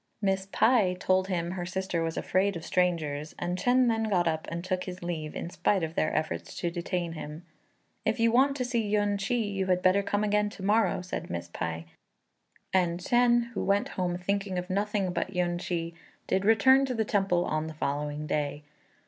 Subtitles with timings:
[0.19, 4.47] Miss Pai told him her sister was afraid of strangers, and Chên then got up
[4.49, 7.45] and took his leave in spite of their efforts to detain him.
[8.03, 11.29] "If you want to see Yün ch'i you had better come again to morrow," said
[11.29, 11.85] Miss Pai;
[12.73, 15.93] and Chên, who went home thinking of nothing but Yün ch'i,
[16.25, 18.63] did return to the temple on the following day.